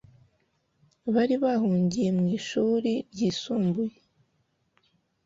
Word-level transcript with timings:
bari 1.13 1.35
bahungiye 1.43 2.09
mu 2.17 2.25
ishuri 2.37 2.91
ryisumbuye 3.11 3.97